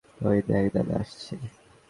ওই 0.21 0.39
দেখ, 0.47 0.65
দাদা 0.75 0.95
আসছে। 1.01 1.33